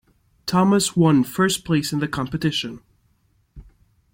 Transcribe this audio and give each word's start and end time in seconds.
Thomas 0.47 0.95
one 0.97 1.23
first 1.23 1.63
place 1.63 1.93
in 1.93 1.99
the 1.99 2.07
competition. 2.07 2.81